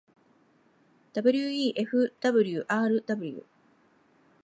[1.13, 3.43] wefwrw